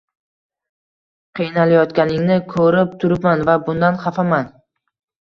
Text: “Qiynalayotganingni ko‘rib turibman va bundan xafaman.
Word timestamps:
“Qiynalayotganingni 1.41 2.39
ko‘rib 2.57 2.99
turibman 3.07 3.49
va 3.53 3.59
bundan 3.71 4.05
xafaman. 4.09 4.55